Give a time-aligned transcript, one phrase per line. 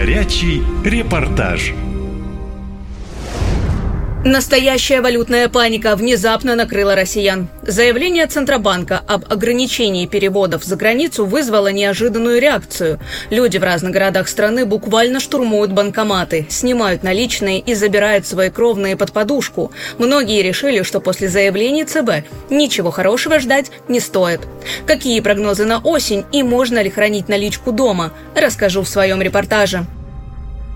[0.00, 1.72] Горячий репортаж.
[4.26, 7.46] Настоящая валютная паника внезапно накрыла россиян.
[7.62, 12.98] Заявление Центробанка об ограничении переводов за границу вызвало неожиданную реакцию.
[13.30, 19.12] Люди в разных городах страны буквально штурмуют банкоматы, снимают наличные и забирают свои кровные под
[19.12, 19.70] подушку.
[19.96, 24.40] Многие решили, что после заявления ЦБ ничего хорошего ждать не стоит.
[24.88, 29.86] Какие прогнозы на осень и можно ли хранить наличку дома, расскажу в своем репортаже.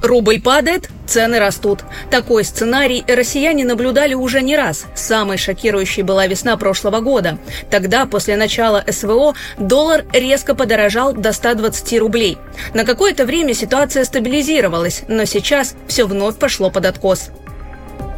[0.02, 1.80] Рубль падает, цены растут.
[2.10, 4.86] Такой сценарий россияне наблюдали уже не раз.
[4.94, 7.38] Самой шокирующей была весна прошлого года.
[7.70, 12.38] Тогда, после начала СВО, доллар резко подорожал до 120 рублей.
[12.72, 17.30] На какое-то время ситуация стабилизировалась, но сейчас все вновь пошло под откос.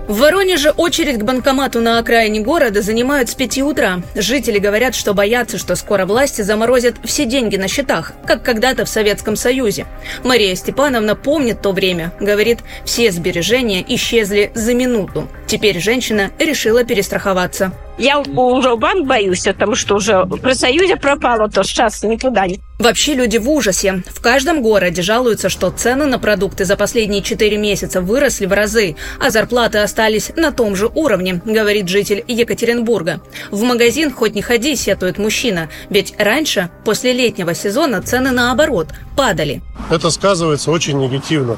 [0.09, 4.02] В Воронеже очередь к банкомату на окраине города занимают с 5 утра.
[4.16, 8.88] Жители говорят, что боятся, что скоро власти заморозят все деньги на счетах, как когда-то в
[8.88, 9.87] Советском Союзе.
[10.25, 12.12] Мария Степановна помнит то время.
[12.19, 15.28] Говорит, все сбережения исчезли за минуту.
[15.47, 17.72] Теперь женщина решила перестраховаться.
[18.03, 22.59] Я уже банк боюсь, потому что уже при Союзе пропало, то сейчас никуда не.
[22.81, 24.03] Вообще люди в ужасе.
[24.09, 28.97] В каждом городе жалуются, что цены на продукты за последние четыре месяца выросли в разы,
[29.20, 33.20] а зарплаты остались на том же уровне, говорит житель Екатеринбурга.
[33.53, 39.62] В магазин хоть не ходи, сетует мужчина, ведь раньше, после летнего сезона, цены наоборот падали.
[39.91, 41.56] Это сказывается очень негативно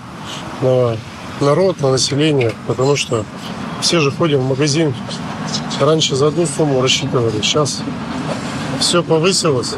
[0.61, 0.99] на
[1.41, 3.25] народ, на население, потому что
[3.81, 4.93] все же ходим в магазин
[5.81, 7.83] Раньше за одну сумму рассчитывали, сейчас
[8.81, 9.75] все повысилось.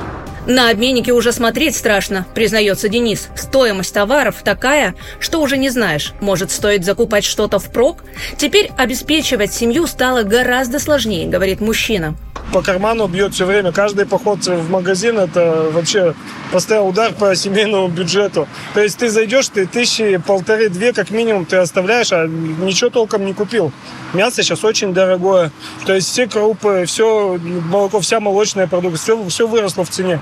[0.47, 3.29] На обменнике уже смотреть страшно, признается Денис.
[3.35, 8.05] Стоимость товаров такая, что уже не знаешь, может стоит закупать что-то впрок?
[8.37, 12.15] Теперь обеспечивать семью стало гораздо сложнее, говорит мужчина
[12.53, 13.73] по карману бьет все время.
[13.73, 16.15] Каждый поход в магазин это вообще
[16.53, 18.49] постоянный удар по семейному бюджету.
[18.75, 23.35] То есть ты зайдешь, ты тысячи, полторы-две как минимум ты оставляешь, а ничего толком не
[23.35, 23.73] купил.
[24.13, 25.51] Мясо сейчас очень дорогое.
[25.85, 30.21] То есть все крупы, все молоко, вся молочная продукция, все, все выросло в цене.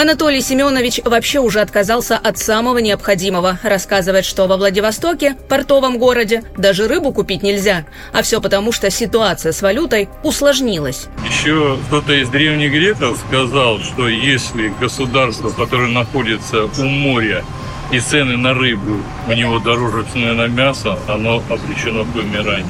[0.00, 3.58] Анатолий Семенович вообще уже отказался от самого необходимого.
[3.64, 7.84] Рассказывает, что во Владивостоке, портовом городе, даже рыбу купить нельзя.
[8.12, 11.08] А все потому, что ситуация с валютой усложнилась.
[11.28, 17.44] Еще кто-то из древних греков сказал, что если государство, которое находится у моря,
[17.90, 22.66] и цены на рыбу у него дороже цены на мясо, оно обречено к вымиранию.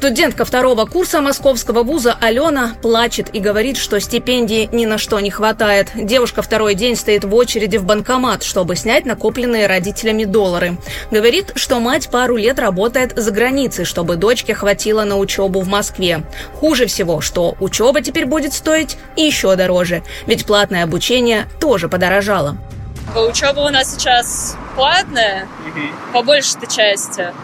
[0.00, 5.30] Студентка второго курса московского вуза Алена плачет и говорит, что стипендии ни на что не
[5.30, 5.90] хватает.
[5.94, 10.78] Девушка второй день стоит в очереди в банкомат, чтобы снять накопленные родителями доллары.
[11.10, 16.22] Говорит, что мать пару лет работает за границей, чтобы дочке хватило на учебу в Москве.
[16.54, 22.56] Хуже всего, что учеба теперь будет стоить еще дороже, ведь платное обучение тоже подорожало.
[23.14, 25.46] Учеба у нас сейчас платная,
[26.14, 27.34] по большей части.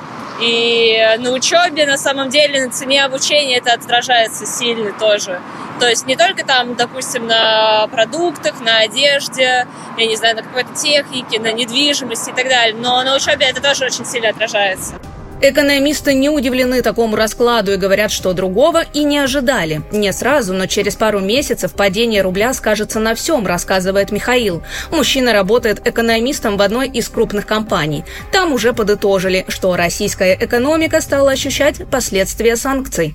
[0.40, 5.40] И на учебе, на самом деле, на цене обучения это отражается сильно тоже.
[5.80, 9.66] То есть не только там, допустим, на продуктах, на одежде,
[9.96, 13.62] я не знаю, на какой-то технике, на недвижимости и так далее, но на учебе это
[13.62, 14.94] тоже очень сильно отражается.
[15.42, 19.82] Экономисты не удивлены такому раскладу и говорят, что другого и не ожидали.
[19.92, 24.62] Не сразу, но через пару месяцев падение рубля скажется на всем, рассказывает Михаил.
[24.90, 28.04] Мужчина работает экономистом в одной из крупных компаний.
[28.32, 33.14] Там уже подытожили, что российская экономика стала ощущать последствия санкций.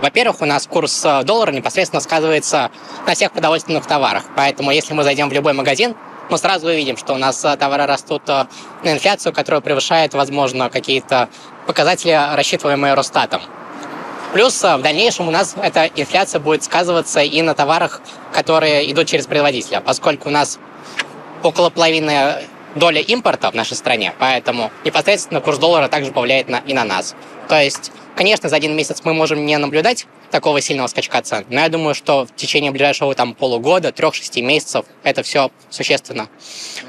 [0.00, 2.70] Во-первых, у нас курс э, доллара непосредственно сказывается
[3.06, 4.24] на всех продовольственных товарах.
[4.36, 5.96] Поэтому, если мы зайдем в любой магазин,
[6.28, 8.46] мы сразу увидим, что у нас э, товары растут э,
[8.82, 11.28] на инфляцию, которая превышает, возможно, какие-то
[11.66, 13.42] показатели, рассчитываемые Росстатом.
[14.32, 18.00] Плюс э, в дальнейшем у нас эта инфляция будет сказываться и на товарах,
[18.32, 20.58] которые идут через производителя, поскольку у нас
[21.42, 22.42] около половины
[22.76, 27.14] доля импорта в нашей стране, поэтому непосредственно курс доллара также повлияет на, и на нас.
[27.48, 31.44] То есть, конечно, за один месяц мы можем не наблюдать такого сильного скачка цен.
[31.48, 36.28] Но я думаю, что в течение ближайшего там полугода, трех-шести месяцев это все существенно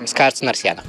[0.05, 0.83] скажется на россиянах.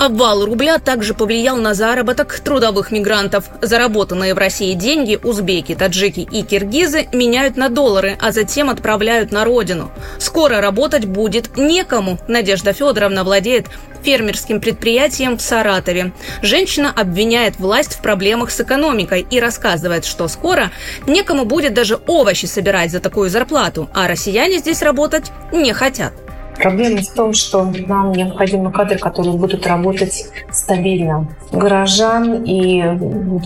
[0.00, 3.44] Обвал рубля также повлиял на заработок трудовых мигрантов.
[3.60, 9.44] Заработанные в России деньги узбеки, таджики и киргизы меняют на доллары, а затем отправляют на
[9.44, 9.92] родину.
[10.18, 12.18] Скоро работать будет некому.
[12.28, 13.66] Надежда Федоровна владеет
[14.02, 16.12] фермерским предприятием в Саратове.
[16.40, 20.70] Женщина обвиняет власть в проблемах с экономикой и рассказывает, что скоро
[21.06, 26.14] некому будет даже овощи собирать за такую зарплату, а россияне здесь работать не хотят.
[26.60, 31.26] Проблема в том, что нам необходимы кадры, которые будут работать стабильно.
[31.52, 32.82] Горожан и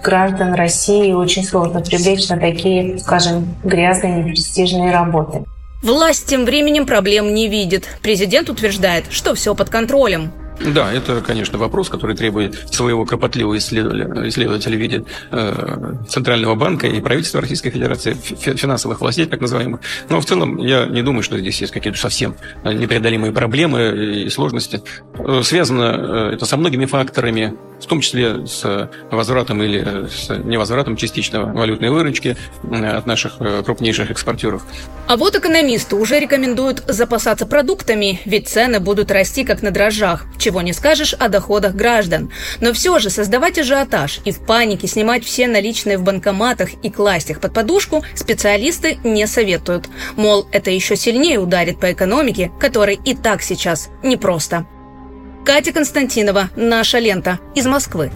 [0.03, 5.45] граждан России очень сложно привлечь на такие, скажем, грязные, непрестижные работы.
[5.83, 7.87] Власть тем временем проблем не видит.
[8.03, 10.33] Президент утверждает, что все под контролем.
[10.61, 17.01] Да, это, конечно, вопрос, который требует своего кропотливого исследователя, в виде э, Центрального банка и
[17.01, 19.81] правительства Российской Федерации, финансовых властей, так называемых.
[20.09, 24.83] Но в целом я не думаю, что здесь есть какие-то совсем непреодолимые проблемы и сложности.
[25.19, 30.97] Э, связано э, это со многими факторами, в том числе с возвратом или с невозвратом
[30.97, 34.63] частично валютной выручки от наших крупнейших экспортеров.
[35.07, 40.61] А вот экономисты уже рекомендуют запасаться продуктами, ведь цены будут расти как на дрожжах, чего
[40.61, 42.31] не скажешь о доходах граждан.
[42.61, 47.31] Но все же создавать ажиотаж и в панике снимать все наличные в банкоматах и класть
[47.31, 49.89] их под подушку специалисты не советуют.
[50.17, 54.67] Мол, это еще сильнее ударит по экономике, которой и так сейчас непросто.
[55.47, 58.13] Катя Константинова, «Наша лента» из Москвы.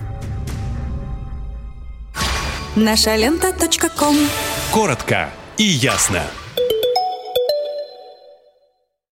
[2.76, 3.54] Наша лента.
[4.70, 6.22] Коротко и ясно.